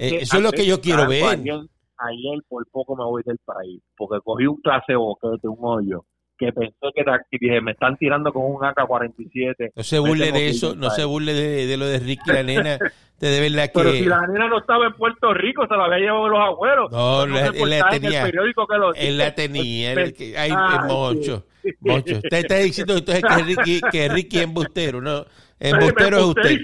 [0.00, 1.24] Eh, eso es lo que yo quiero ver.
[1.24, 1.54] Ayer,
[1.98, 6.04] ayer por poco me voy del país, porque cogí un clase boquete, un hoyo,
[6.38, 7.04] que pensé que
[7.40, 9.72] dije, me están tirando con un AK-47.
[9.74, 12.42] No se burle de ir eso, no se burle de, de lo de Ricky la
[12.42, 12.78] nena.
[13.16, 15.86] De de verdad Pero que si la nena no estaba en Puerto Rico, se la
[15.86, 16.90] había llevado los abuelos.
[16.92, 18.20] No, la- él la reportaje en tenía.
[18.20, 19.92] el periódico que lo él la tenía.
[19.92, 21.70] Él que- ay, Ay, Moncho, sí.
[21.80, 22.16] Moncho.
[22.16, 25.24] Usted está diciendo entonces que Ricky, que Ricky es embustero, ¿no?
[25.58, 26.58] Embustero es usted.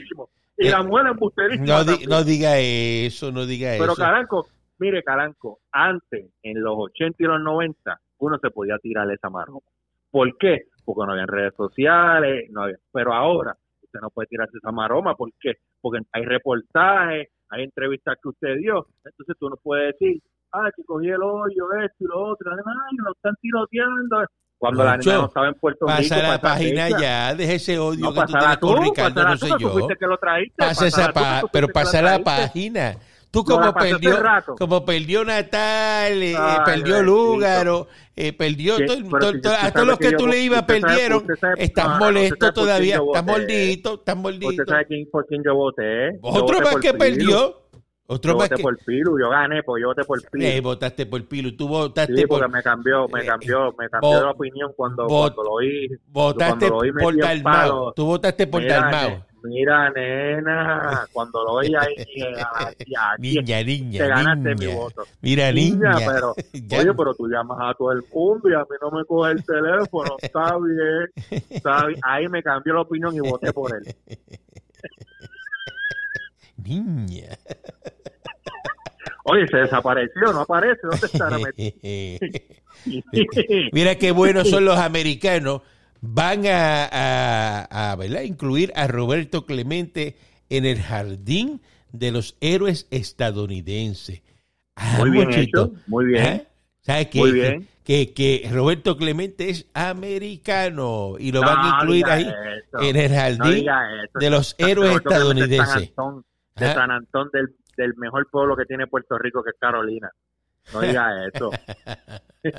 [0.59, 3.97] Y la mujer embusterísima No, di- no diga eso, no diga Pero eso.
[4.03, 4.47] Caranco,
[4.79, 9.61] mire Caranco, antes, en los 80 y los 90, uno se podía tirar esa maroma.
[10.11, 10.63] ¿Por qué?
[10.85, 12.77] Porque no había redes sociales, no había.
[12.93, 15.15] Pero ahora, usted no puede tirarse esa maroma.
[15.15, 15.55] ¿Por qué?
[15.81, 18.87] Porque hay reportajes, hay entrevistas que usted dio.
[19.05, 22.53] Entonces tú no puedes decir, ah, que cogí el hoyo, esto y lo otro.
[22.53, 24.25] Ay, lo están tiroteando.
[24.59, 25.97] Cuando la niña no estaba en Puerto Rico.
[25.99, 27.01] Pasa la esa página fecha.
[27.01, 29.89] ya, deje ese odio No, que tú tienes con Ricardo, no sé yo.
[30.57, 32.97] Pasa esa pero pasa la página.
[33.33, 34.55] Tú como perdió, rato.
[34.57, 37.03] como perdió Natal, eh, Ay, perdió bendito.
[37.03, 40.81] Lúgaro, eh, perdió todo- todo- todo- usted a todos los que tú le ibas usted
[40.83, 41.19] perdieron.
[41.19, 43.23] usted Estás usted molesto todavía, estás voté.
[43.33, 44.65] mordidito, estás Usted mordidito.
[44.69, 46.13] sabe quién, por quién yo voté.
[46.13, 47.59] Yo Otro más que perdió.
[48.07, 48.63] Otro Yo voté que.
[48.63, 50.45] por Pilu, yo gané, pues yo voté por Pilu.
[50.45, 52.47] Eh, votaste por Pilu, tú votaste sí, por.
[52.51, 55.89] me cambió, me eh, cambió, me cambió la opinión cuando, vo- cuando lo oí.
[56.09, 57.93] Votaste cuando lo oí por Dalmao.
[57.95, 59.25] Tú votaste por Dalmao.
[59.45, 61.95] Mira, nena, cuando lo veía ahí,
[62.75, 64.69] aquí, niña, niña, te ganaste niña.
[64.69, 65.03] mi voto.
[65.21, 65.97] Mira, niña.
[66.07, 69.33] pero, oye, pero tú llamas a todo el mundo y a mí no me coge
[69.33, 72.01] el teléfono, está bien, está bien.
[72.03, 73.95] Ahí me cambió la opinión y voté por él.
[76.57, 77.37] Niña.
[79.25, 81.77] Oye, se desapareció, no aparece, ¿dónde estará metido?
[83.73, 85.63] Mira qué buenos son los americanos.
[86.05, 88.23] Van a, a- a, ¿verdad?
[88.23, 90.17] incluir a Roberto Clemente
[90.51, 91.61] en el jardín
[91.93, 94.21] de los héroes estadounidenses.
[94.77, 95.65] Ah, Muy bien muchito.
[95.67, 96.25] hecho, muy bien.
[96.27, 96.43] ¿Ah?
[96.81, 97.69] ¿Sabes que, Muy bien.
[97.85, 102.97] Que, que Roberto Clemente es americano y lo No van a incluir ahí eso, en
[102.97, 104.19] el no jardín eso.
[104.19, 105.89] de los héroes Roberto Clemente es San estadounidenses.
[105.99, 106.25] Antón,
[106.57, 106.75] de.
[106.75, 110.11] San Antón, del, del mejor pueblo que tiene Puerto Rico, que es Carolina.
[110.73, 111.51] No diga eso.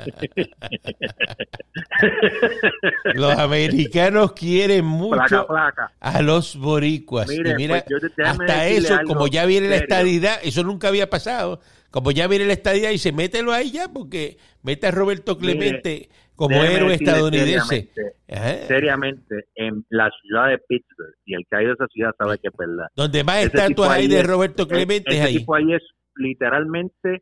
[3.14, 5.92] Los americanos quieren mucho placa.
[6.00, 7.28] a los boricuas.
[7.28, 10.88] Mire, y mira, pues, te- hasta eso, algo como ya viene la estadidad, eso nunca
[10.90, 11.60] había pasado.
[11.92, 16.10] Como ya viene la estadidad y se mételo ahí ya, porque mete a Roberto Clemente
[16.36, 17.90] como héroe estadounidense.
[18.68, 22.38] Seriamente, en la ciudad de Pittsburgh, y el que ha ido a esa ciudad sabe
[22.40, 22.88] que es verdad.
[22.96, 25.38] Donde más estatuas hay de Roberto Clemente es ahí.
[25.38, 25.84] tipo ahí es
[26.16, 27.22] literalmente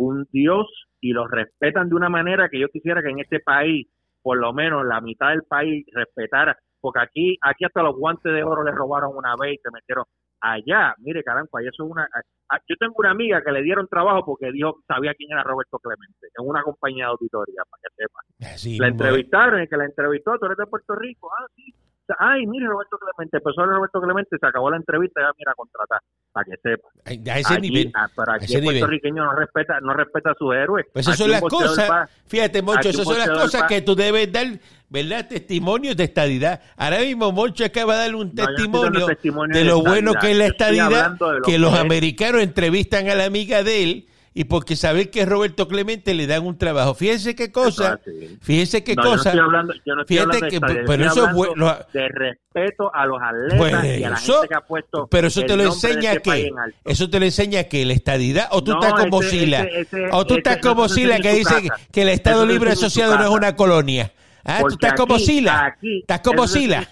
[0.00, 0.66] un dios
[1.00, 3.86] y lo respetan de una manera que yo quisiera que en este país,
[4.22, 6.56] por lo menos la mitad del país, respetara.
[6.80, 10.04] Porque aquí, aquí hasta los guantes de oro le robaron una vez y se metieron
[10.40, 10.94] allá.
[10.98, 12.08] Mire, caramba, eso es una.
[12.48, 15.78] ah, Yo tengo una amiga que le dieron trabajo porque dijo sabía quién era Roberto
[15.78, 18.54] Clemente en una compañía de auditoría, para que sepa.
[18.54, 21.74] Así La entrevistaron, el que la entrevistó, tú eres de Puerto Rico, ah, sí.
[22.18, 26.00] Ay, mire, Roberto Clemente, empezó Roberto Clemente, se acabó la entrevista, ya mira, contratar,
[26.32, 26.88] para que sepa.
[27.04, 27.92] A ese Aquí, nivel.
[27.94, 28.78] ah, pero aquí ese el nivel.
[28.78, 30.86] puertorriqueño no respeta, no respeta a sus héroes.
[30.92, 33.82] Pues esas Aquí son las cosas, va- fíjate, Moncho, esas son las cosas va- que
[33.82, 34.46] tú debes dar,
[34.88, 35.28] ¿verdad?
[35.28, 36.60] Testimonios de estadidad.
[36.76, 39.06] Ahora mismo Moncho acaba de dar un No, testimonio
[39.54, 41.80] de de lo bueno que es la estadidad, lo que que los es.
[41.80, 46.46] americanos entrevistan a la amiga de él y porque saber que Roberto Clemente le dan
[46.46, 46.94] un trabajo.
[46.94, 48.38] Fíjense qué cosa, así.
[48.40, 49.28] fíjense qué No, yo no cosa.
[49.30, 51.76] estoy hablando, yo no estoy Fíjate hablando de pero eso bueno,
[52.14, 55.42] respeto a los atletas Pues y a la eso- gente que ha puesto Pero eso
[55.42, 58.72] te lo enseña este que, en eso te lo enseña que la estadidad, o tú
[58.72, 61.82] estás como ese- Sila, ese- ese- o tú estás como Sila que dice casa.
[61.92, 64.12] que el Estado Eso Libre Asociado no es una colonia.
[64.44, 65.66] Ah, tú estás como Sila.
[65.66, 66.88] aquí, Estás como Sila.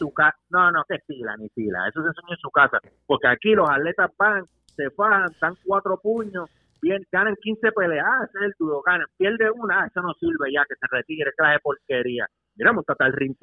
[0.51, 1.79] No, no, que Sila, ni Sila.
[1.88, 2.79] Eso se enseña en su casa.
[3.07, 4.44] Porque aquí los atletas van,
[4.77, 6.48] se fajan, dan cuatro puños,
[6.81, 8.07] bien, ganan 15 peleas.
[8.09, 9.07] Ah, ese es el duro, ganan.
[9.17, 12.27] Pierde una, ah, eso no sirve ya, que se retire, clase porquería.
[12.57, 13.37] Mira, montate al ring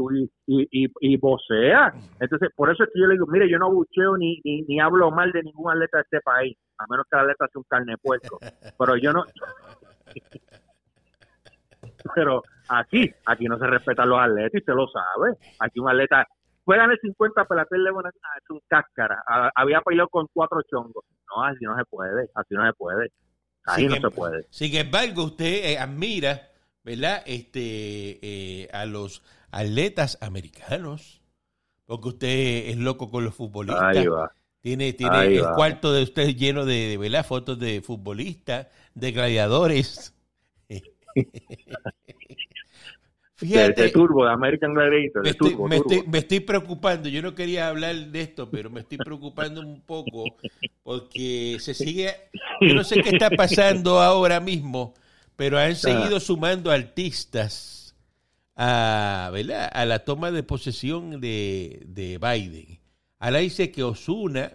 [0.46, 1.94] y, y, y, vocea.
[2.20, 4.80] Entonces, por eso es que yo le digo, mire, yo no bucheo ni, ni, ni
[4.82, 7.66] hablo mal de ningún atleta de este país, a menos que el atleta sea un
[7.70, 8.40] carne puerco.
[8.78, 9.24] Pero yo no...
[12.14, 15.38] Pero aquí, aquí no se respetan los atletas y usted lo sabe.
[15.60, 16.28] Aquí un atleta
[16.66, 19.24] puede ganar 50 pelates de buena es un cáscara.
[19.28, 21.06] Ah, Había peleado con cuatro chongos.
[21.30, 23.12] No, así no se puede, así no se puede.
[23.66, 24.46] Ahí Sin no em- se puede.
[24.50, 26.52] Sin embargo, usted eh, admira,
[26.84, 27.24] ¿verdad?
[27.26, 31.22] Este, eh, a los atletas americanos,
[31.86, 33.98] porque usted es loco con los futbolistas.
[33.98, 34.32] Ahí va.
[34.62, 35.56] Tiene, tiene Ahí el va.
[35.56, 37.26] cuarto de usted lleno de, de, ¿verdad?
[37.26, 40.14] fotos de futbolistas, de gladiadores.
[43.38, 45.92] Fíjate, de turbo, de American Gladiator, me de estoy, turbo, me, turbo.
[45.92, 47.10] estoy, me estoy preocupando.
[47.10, 50.24] Yo no quería hablar de esto, pero me estoy preocupando un poco
[50.84, 52.16] porque se sigue.
[52.62, 54.94] Yo no sé qué está pasando ahora mismo,
[55.36, 57.94] pero han seguido sumando artistas
[58.56, 59.70] a, ¿verdad?
[59.74, 62.80] a la toma de posesión de, de Biden.
[63.20, 64.52] Ahora dice que Osuna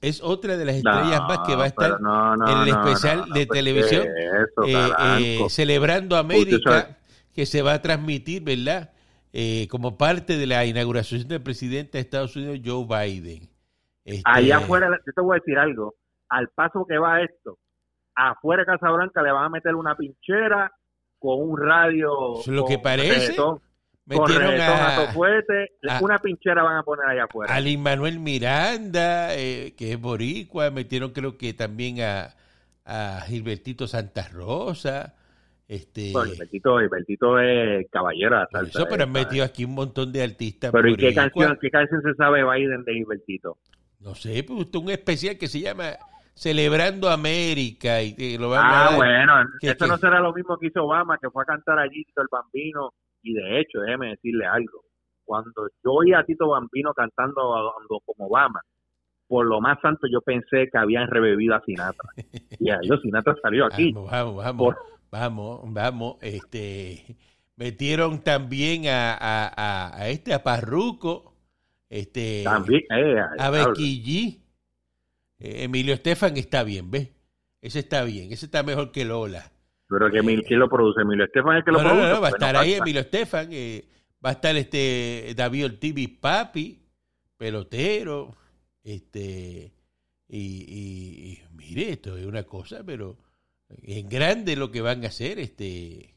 [0.00, 2.68] es otra de las estrellas No, más que va a estar pero no, no, en
[2.68, 6.98] el especial de pues, televisión ¿qué es eso, eh, eh, celebrando América
[7.40, 8.90] que se va a transmitir, ¿verdad?
[9.32, 13.48] Eh, como parte de la inauguración del presidente de Estados Unidos, Joe Biden.
[14.04, 15.94] Este, Allá afuera, yo te voy a decir algo.
[16.28, 17.56] Al paso que va esto,
[18.14, 20.70] afuera de Casablanca le van a meter una pinchera
[21.18, 22.40] con un radio.
[22.40, 23.34] Es lo que parece.
[23.34, 23.58] con
[24.04, 27.54] metieron a, a, todo fuerte, a- una pinchera van a poner allá afuera.
[27.54, 32.34] a Lin Manuel Miranda, eh, que es boricua, metieron creo que también a,
[32.84, 35.14] a Gilbertito Santa Rosa.
[35.70, 39.74] Este, Bueno, Gilbertito es caballero de la por salsa, eso, pero han metido aquí un
[39.76, 40.72] montón de artistas.
[40.72, 43.56] Pero ¿y qué canción, qué canción se sabe Biden de Gilbertito?
[44.00, 45.92] No sé, pues usted un especial que se llama
[46.34, 49.86] Celebrando América y lo van Ah, bueno, ¿Qué- eso qué?
[49.88, 52.90] no será lo mismo que hizo Obama, que fue a cantar allí Tito el Bambino.
[53.22, 54.82] Y de hecho, déjeme decirle algo.
[55.24, 57.72] Cuando yo oí a Tito Bambino cantando a-
[58.04, 58.60] como Obama,
[59.28, 62.08] por lo más santo yo pensé que habían revivido a Sinatra.
[62.58, 63.92] Y a ellos Sinatra salió aquí.
[63.92, 66.16] Vamos, vamos, vamos, Por- vamos, vamos.
[66.20, 67.16] Este,
[67.56, 71.34] metieron también a, a, a, a este, a Parruco,
[71.88, 74.40] Este, También, eh, a G.
[75.38, 77.08] Eh, Emilio Estefan está bien, ¿ves?
[77.60, 79.50] Ese está bien, ese está mejor que Lola.
[79.88, 81.02] Pero que Emil- ¿quién lo produce?
[81.02, 82.06] Emilio Estefan es el que lo No, produce.
[82.08, 82.74] no, no, va a estar ahí.
[82.74, 83.84] Emilio Estefan, eh,
[84.24, 86.80] va a estar este David Ortiz Papi,
[87.36, 88.36] pelotero,
[88.84, 89.72] este
[90.28, 93.18] y, y- y mire, esto es una cosa, pero
[93.82, 96.14] en grande lo que van a hacer, este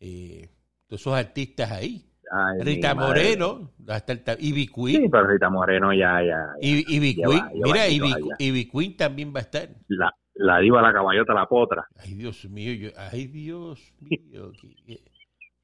[0.00, 0.48] eh,
[0.86, 2.02] todos esos artistas ahí.
[2.30, 2.94] Ay, Rita.
[2.94, 6.26] Moreno, va a estar ta- Ivy Queen, Sí, pero Rita Moreno ya, ya.
[6.26, 6.46] ya.
[6.60, 8.36] Ivy, Ivy lleva- Queen, lleva mira, añitos Ivy, allá.
[8.40, 9.68] Ivy Queen también va a estar.
[9.88, 11.86] La, la diva, la caballota, la potra.
[11.98, 14.50] Ay, Dios mío, yo, ay, Dios mío,
[14.86, 15.00] que,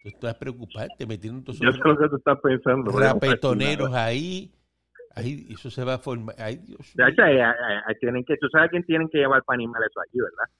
[0.03, 2.93] tú estás preocupante metiendo todos Yo esos lo que tú estás pensando.
[2.93, 4.53] rapetoneros ahí.
[5.15, 6.35] Ay, eso se va a formar.
[6.39, 7.13] Ay, Dios De mío.
[7.13, 10.19] hecho, eh, eh, tienen que, tú sabes quién tienen que llevar para animar eso aquí,
[10.21, 10.55] ¿verdad?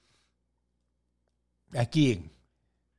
[1.77, 2.29] ¿A quién?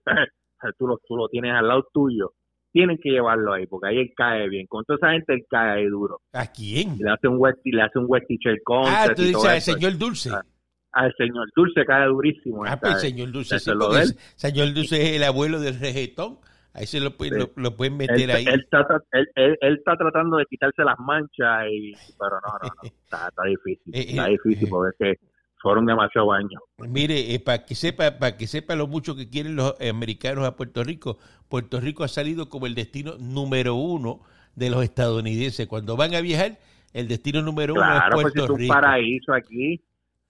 [0.79, 2.33] Tú lo, tú lo tienes al lado tuyo.
[2.73, 4.67] Tienen que llevarlo ahí, porque ahí él cae bien.
[4.67, 6.21] Con toda esa gente él cae ahí duro.
[6.33, 6.95] ¿A quién?
[6.99, 8.57] Y le hace un west, le hace un west teacher
[8.87, 10.31] Ah, tú dices al señor Dulce.
[10.33, 10.43] Ah,
[10.93, 12.65] Al señor Dulce cae durísimo.
[12.65, 16.39] Ah, pues el señor Dulce, sí, porque el señor Dulce es el abuelo del reggaetón.
[16.73, 17.51] Ahí se lo, pueden- Sí.
[17.57, 18.45] lo, lo pueden él, meter ahí.
[18.47, 22.53] él está, tra- él, él- él está tratando de quitarse las manchas, y, pero no,
[22.63, 22.83] no, no.
[23.05, 23.95] Está, está difícil.
[23.95, 24.71] Eh, Está eh, difícil eh.
[24.71, 25.27] porque es que
[25.65, 26.63] fueron demasiados años.
[26.79, 30.85] Mire, para que sepa, para que sepa lo mucho que quieren los americanos a Puerto
[30.85, 34.21] Rico, Puerto Rico ha salido como el destino número uno
[34.55, 35.67] de los estadounidenses.
[35.67, 36.59] Cuando van a viajar,
[36.93, 38.75] el destino número uno es pues Puerto es un Rico.
[38.75, 39.83] paraíso aquí.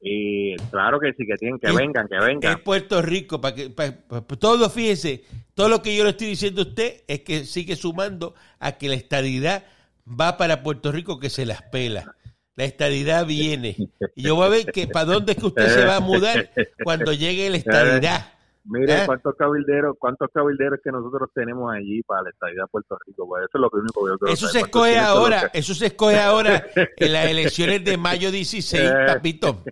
[0.07, 2.53] Y claro que sí, que tienen que Es- vengan, que vengan.
[2.53, 6.27] Es Puerto Rico, para que pa- pa- todo, fíjese, todo lo que yo le estoy
[6.29, 9.65] diciendo a usted es que sigue sumando a que la estadidad
[10.09, 12.15] va para Puerto Rico que se las pela.
[12.57, 13.77] La estadidad viene.
[14.15, 16.51] Y yo voy a ver que para dónde es que usted se va a mudar
[16.85, 18.31] cuando llegue la estadidad.
[18.67, 19.03] Mire ¿Eh?
[19.05, 23.27] cuántos cabilderos, cuántos cabilderos que nosotros tenemos allí para la estadía de Puerto Rico.
[23.29, 24.71] Pues eso es lo único que yo Eso se saber.
[24.71, 28.95] ¿Cuántos escoge ahora, que- eso se escoge ahora en las elecciones de mayo 16, Eh.
[29.07, 29.63] papito.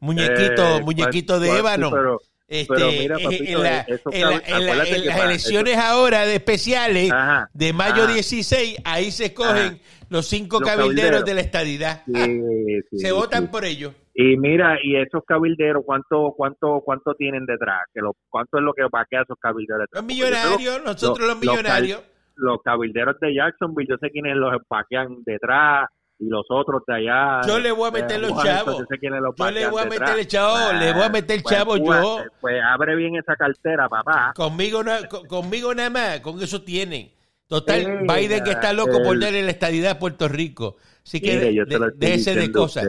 [0.00, 1.90] Muñequito, Eh, muñequito de ébano.
[1.90, 4.96] Pero, Este, pero mira, eh, papito, en, la- eso en la- cabe- en la- acuérdate
[4.96, 8.12] en que las elecciones ahora de especiales Ajá, de mayo ajá.
[8.12, 9.80] 16, ahí se escogen
[10.10, 11.24] los cinco Los cabilderos, cabilderos.
[11.24, 12.02] de la estadidad.
[12.06, 12.12] Sí,
[12.90, 13.92] sí, se votan por ellos.
[14.14, 17.80] Y mira, y esos cabilderos, ¿cuánto cuánto cuánto tienen detrás?
[17.92, 19.86] que lo, ¿Cuánto es lo que vaquea esos cabilderos?
[19.90, 22.02] Los millonarios, nosotros lo- los millonarios.
[22.36, 27.40] Los cabilderos de Jacksonville, yo sé quiénes los vaquean detrás y los otros de allá.
[27.46, 28.84] Yo le voy a de meter los chavos.
[28.88, 32.24] Yo le voy a meter el chavo, le voy a meter pues, chavo pues, yo.
[32.40, 34.32] Pues abre bien esa cartera, papá.
[34.34, 34.80] Conmigo,
[35.28, 37.10] conmigo nada más, con eso tienen.
[37.46, 40.76] Total, Eh, Biden que está loco por el- darle la estadidad a Puerto Rico.
[41.04, 41.54] Así que
[41.96, 42.88] déjese de cosas.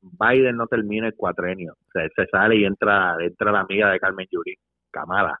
[0.00, 1.74] Biden no termina el cuatrenio.
[1.74, 4.56] O sea, se sale y entra, entra la amiga de Carmen Yulín,
[4.90, 5.38] Kamala.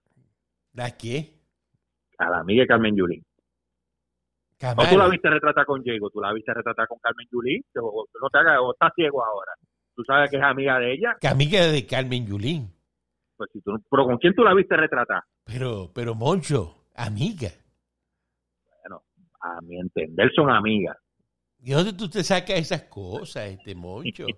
[0.74, 1.32] ¿La qué?
[2.18, 3.24] A la amiga de Carmen Yulín.
[4.62, 4.90] O Kamala.
[4.90, 7.64] tú la viste retratar con Diego, tú la viste retratar con Carmen Yulín.
[7.80, 9.52] O, no te hagas, o estás ciego ahora.
[9.94, 11.16] Tú sabes que es amiga de ella.
[11.20, 12.72] Que amiga de Carmen Yulín.
[13.36, 15.22] Pues si tú, pero ¿con quién tú la viste retratar?
[15.44, 17.48] Pero, pero Moncho, amiga.
[18.82, 19.02] Bueno,
[19.40, 20.96] a mi entender son amigas.
[21.64, 24.26] ¿Y dónde tú te sacas esas cosas, este Moncho?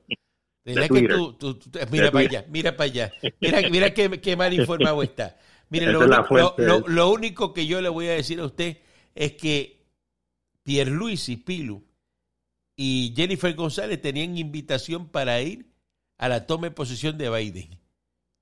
[0.64, 3.12] De que tú, tú- tú- mira para allá, mira para allá.
[3.38, 5.36] Mira, mira qué, qué mal informado está.
[5.68, 8.78] Mire, lo lo, lo- lo único que yo le voy a decir a usted
[9.14, 9.83] es que
[10.64, 11.84] Pierluisi Pilu
[12.76, 15.66] y Jennifer González tenían invitación para ir
[16.18, 17.78] a la toma de posesión de Biden.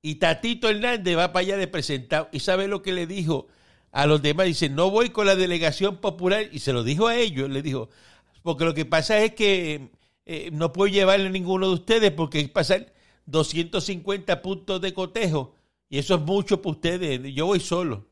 [0.00, 2.28] Y Tatito Hernández va para allá de presentado.
[2.32, 3.46] ¿Y sabe lo que le dijo
[3.92, 4.46] a los demás?
[4.46, 6.48] Dice, no voy con la delegación popular.
[6.50, 7.48] Y se lo dijo a ellos.
[7.48, 7.88] Le dijo,
[8.42, 9.90] porque lo que pasa es que
[10.26, 12.92] eh, no puedo llevarle a ninguno de ustedes porque hay que pasar
[13.26, 15.54] 250 puntos de cotejo.
[15.88, 17.34] Y eso es mucho para ustedes.
[17.34, 18.06] Yo voy solo.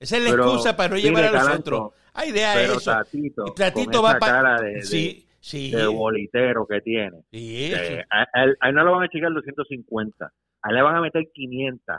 [0.00, 1.92] Esa es la Pero, excusa para no mire, llevar a los otros.
[2.14, 2.90] Ay, deja Pero eso.
[2.90, 5.70] Tatito, Y Tatito con va esa cara de, de- Sí, sí.
[5.70, 7.22] de bolitero que tiene.
[7.32, 7.94] sí, sí.
[8.10, 10.24] a, a él, a él no le van a checar 250.
[10.62, 11.96] A él le van a meter 500.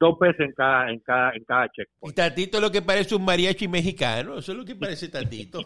[0.00, 2.16] Dos veces en cada, en cada, en cada Y checkpoint.
[2.16, 4.38] Tatito lo que parece un mariachi mexicano.
[4.38, 5.60] Eso es lo que parece Tatito.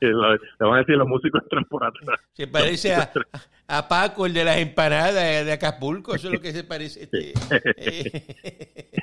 [0.00, 2.20] lo, le van a decir los músicos entran por atrás.
[2.32, 3.10] Se parece a,
[3.70, 6.14] a Paco, el de las empanadas de Acapulco.
[6.14, 7.02] Eso es lo que se parece.
[7.02, 7.32] Este,
[7.76, 8.22] eh,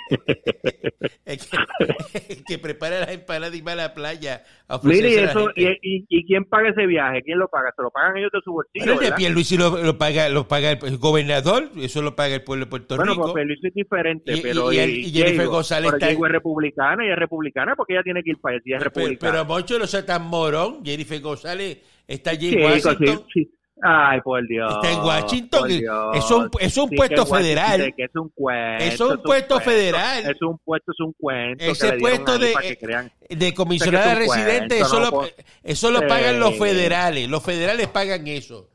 [1.25, 5.13] el, que, el que prepara las empanadas y va a la playa a Mire, y,
[5.15, 7.21] eso, y, y, ¿y quién paga ese viaje?
[7.23, 7.71] ¿Quién lo paga?
[7.75, 8.85] ¿Se lo pagan ellos de su bolsillo?
[8.85, 9.15] Bueno, ¿verdad?
[9.17, 12.95] Pierluisi lo, lo paga, lo paga el, gobernador, eso lo paga el pueblo de Puerto
[12.95, 13.33] Bueno, Rico.
[13.33, 17.11] pues Luis es diferente, Y- pero y- y Jennifer González pero está- es republicana y
[17.11, 19.31] es republicana porque ella tiene que ir para allá, es pero, republicana.
[19.31, 20.83] pero Moncho no sea tan morón.
[20.83, 23.25] Jennifer González está allí en Washington.
[23.31, 23.51] sí, sí.
[23.81, 24.71] Ay, por Dios.
[24.73, 25.69] Está en Washington.
[26.13, 27.93] Es un, es un Sí, puesto federal.
[27.95, 28.83] que es un cuento.
[28.85, 29.59] Es un puesto cuento.
[29.59, 30.25] federal.
[30.31, 31.63] Es un puesto, es un cuento.
[31.65, 35.27] Ese puesto de- que crean- De comisionada Es residente, cuento, eso, no lo,
[35.63, 37.29] eso lo pagan los federales.
[37.29, 38.69] Los federales pagan eso.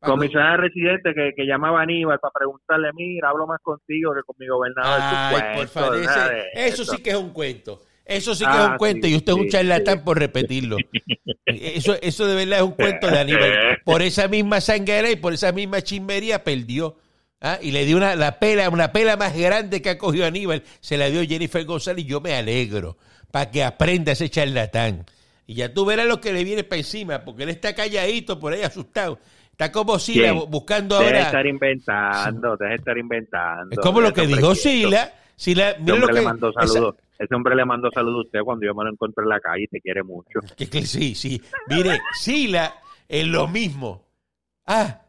[0.00, 4.36] Comisionada residente que, que llamaba a Aníbal para preguntarle, mira, hablo más contigo que con
[4.38, 4.98] mi gobernador.
[4.98, 7.80] Es un Ay, por cuento, favor, ese- nada de eso sí que es un cuento.
[8.04, 10.02] Eso sí que Ah, es un cuento sí, y usted es un charlatán sí.
[10.04, 10.76] por repetirlo.
[11.46, 13.78] Eso, eso de verdad es un cuento de Aníbal.
[13.84, 16.96] Por esa misma sanguera y por esa misma chismería perdió.
[17.40, 17.58] ¿ah?
[17.62, 20.62] Y le dio una, la pela, una pela más grande que ha cogido Aníbal.
[20.80, 22.96] Se la dio Jennifer González y yo me alegro
[23.30, 25.06] para que aprenda ese charlatán.
[25.46, 28.52] Y ya tú verás lo que le viene para encima, porque él está calladito por
[28.52, 29.18] ahí asustado.
[29.50, 31.22] Está como Sila buscando Deja ahora.
[31.26, 33.68] estar inventando, deja de estar inventando.
[33.70, 34.54] Es como lo que dijo.
[34.54, 35.12] Sila.
[35.36, 36.94] Sila, mira lo que, le mandó esa-.
[37.18, 39.64] Ese hombre le mandó saludos a usted cuando yo me lo encontré en la calle
[39.64, 40.40] y te quiere mucho.
[40.56, 41.40] Que, sí, sí.
[41.68, 42.74] Mire, Sila
[43.08, 44.06] es lo mismo.
[44.66, 45.02] Ah,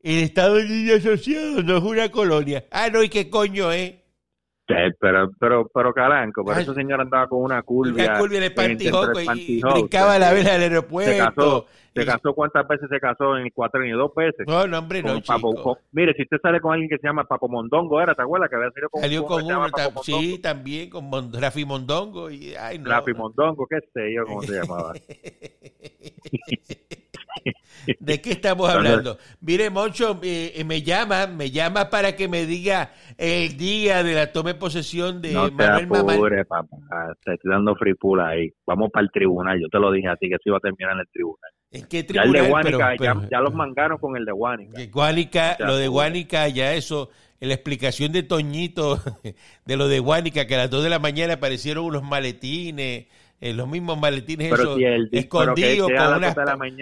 [0.00, 2.66] el Estado Libre Asociado no es una colonia.
[2.70, 3.94] Ah, no, ¿y qué coño es?
[4.68, 6.62] Sí, pero, pero, pero Caranco, por Ay.
[6.62, 7.94] eso señor andaba con una curva.
[8.04, 11.24] Una curva en el pantijoco y, brincaba la vela del Se aeropuerto.
[11.34, 14.46] casó, se casó cuántas veces se casó en el cuatrenio, dos veces.
[14.46, 15.62] No, no, hombre, no, Papo- chico.
[15.62, 18.14] con- mire, si usted sale con alguien que se llama Papo Mondongo, ¿era?
[18.14, 18.50] ¿Te acuerdas?
[18.50, 19.66] Que había salido con Salió un con se uno,
[20.02, 22.30] sí, también, con Mon- Rafi Mondongo.
[22.30, 22.90] Y, ay, no.
[22.90, 24.92] Rafi Mondongo, qué sé yo cómo se llamaba.
[28.00, 29.18] ¿De qué estamos hablando?
[29.40, 34.14] Mire, Moncho, eh, eh, me llama, me llama para que me diga el día de
[34.14, 36.68] la toma de posesión de no Manuel papá.
[37.24, 38.50] Te estoy dando free pool ahí.
[38.66, 39.60] Vamos para el tribunal.
[39.60, 41.50] Yo te lo dije a ti que eso iba a terminar en el tribunal.
[41.70, 42.48] ¿En qué Ya el de tribunal?
[42.50, 44.80] Guánica, Pero- ya, pero- ya los mangaron con el de Guánica.
[44.90, 45.88] Guánica, lo de.
[45.88, 47.10] Guánica, ya eso,
[47.40, 48.98] la explicación de Toñito,
[49.66, 53.06] de lo de Guánica, que a las 2 de la mañana aparecieron unos maletines,
[53.40, 56.36] eh, los mismos maletines Pero esos, si el escondidos, con unas,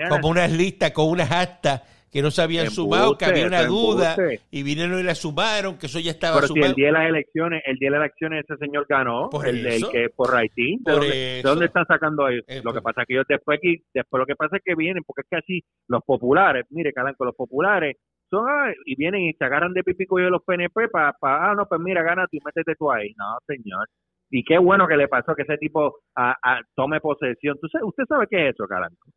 [0.09, 3.65] como unas listas, con unas actas que no se habían Embuste, sumado, que había una
[3.65, 4.41] duda, embuste.
[4.51, 7.09] y vinieron y la sumaron, que eso ya estaba Pero si el día de las
[7.09, 10.83] elecciones, el día de las elecciones ese señor ganó, Por el, el que por Raitín,
[10.83, 11.49] ¿de, dónde, de eso.
[11.49, 12.45] dónde están sacando ellos?
[12.49, 14.75] Eh, lo que pasa es que ellos después aquí, después lo que pasa es que
[14.75, 17.97] vienen, porque es que así los populares, mire Calanco, los populares
[18.31, 21.67] son ah, y vienen y se agarran de pipico de los PNP para, ah no,
[21.67, 23.13] pues mira, gana tú y métete tú ahí.
[23.17, 23.87] No, señor.
[24.31, 26.37] Y qué bueno que le pasó que ese tipo ah,
[26.75, 27.59] tome posesión.
[27.61, 29.11] ¿Tú sabes- usted sabe qué es eso, Calanco.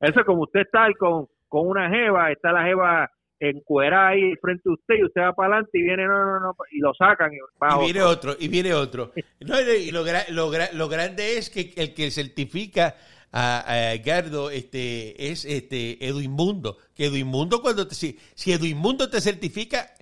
[0.00, 4.68] Eso es como usted está con, con una jeva, está la jeva encuerada ahí frente
[4.68, 7.32] a usted y usted va para adelante y viene, no, no, no, y lo sacan
[7.32, 8.34] y va y viene otro.
[8.38, 9.12] y viene otro.
[9.40, 12.94] No, y lo, lo, lo grande es que el que certifica
[13.32, 16.76] a, a Edgardo este, es este Edwin Mundo.
[16.94, 19.92] Que Edwin Mundo, cuando te, si, si Edwin Mundo te certifica,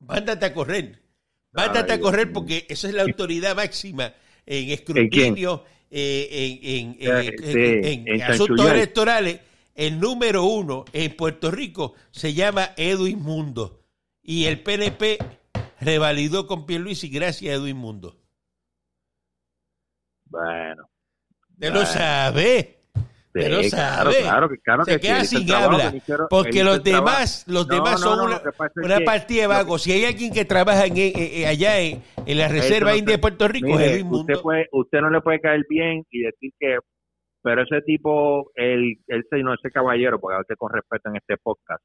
[0.00, 0.98] mándate a correr.
[1.58, 4.14] Mándate Ay, a correr porque eso es la autoridad máxima
[4.46, 6.60] en escrutinio, eh,
[7.00, 9.40] en, en asuntos electorales.
[9.74, 13.84] El número uno en Puerto Rico se llama Edwin Mundo.
[14.22, 15.18] Y el PNP
[15.80, 18.16] revalidó con Pierluisi gracias a Edwin Mundo.
[20.26, 20.88] Bueno.
[21.56, 21.80] Bueno.
[21.80, 22.77] lo sabe.
[23.34, 24.22] Usted lo Sí, claro, sabe.
[24.22, 25.92] claro, que- claro Se que queda el sin habla.
[26.30, 28.40] Porque los el demás, los No, demás no, son no,
[28.84, 29.82] una, partida de vagos.
[29.82, 33.46] Si hay alguien que trabaja en, eh, eh, allá en, la Reserva India de Puerto
[33.46, 34.42] Rico, Mire, es usted, Mundo.
[34.42, 36.78] puede, usted no le puede caer bien y decir que,
[37.42, 41.36] pero ese tipo, el, ese, no ese caballero, porque a usted con respeto en este
[41.36, 41.82] podcast,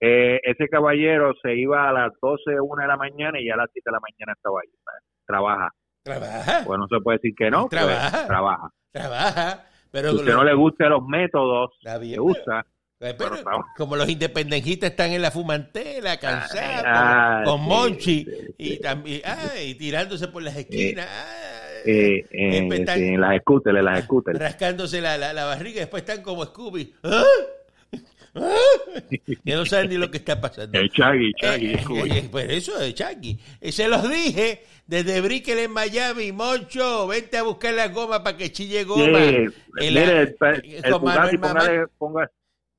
[0.00, 3.58] eh, ese caballero se iba a las 12, 1 de la mañana y ya a
[3.58, 4.70] las 7 de la mañana estaba ahí.
[4.84, 5.02] ¿sabes?
[5.26, 5.70] Trabaja.
[6.04, 8.70] Trabaja, Pues no se puede decir que no, pues, Trabaja.
[8.92, 9.64] trabaja.
[9.94, 12.66] Pero, Si usted lo- no le gusten los métodos que usa,
[12.98, 13.64] pero Pero trabaja.
[13.76, 19.22] como los independentistas están en la fumantela, cansados, ah, con sí, Monchi, sí, y también,
[19.24, 21.06] ay, tirándose por las esquinas,
[21.84, 24.38] eh, en, eh, están- en las scooters, en las scooters.
[24.40, 26.92] rascándose la, la, la barriga, después están como Scooby.
[27.04, 27.22] ¿Ah?
[29.44, 30.78] Ya no saben ni lo que está pasando.
[30.78, 31.78] El Chagui, Chagui, Eh,
[32.18, 33.38] eh, pues eso de Chucky.
[33.60, 38.36] Eh, se los dije desde Brickell en Miami, Moncho, vente a buscar la goma para
[38.36, 39.04] que chille goma.
[39.04, 39.34] Sí,
[39.80, 42.30] En mire, la- el, el Bugatti, póngale, ponga-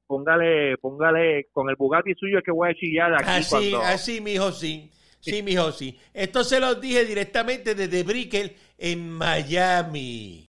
[0.07, 3.81] póngale, póngale, con el Bugatti suyo es que voy a chillar aquí Así, cuando...
[3.81, 4.91] así, mijo, sí.
[5.21, 5.97] Sí, mijo, sí.
[6.13, 10.43] Esto se los dije directamente desde Brickell en Miami.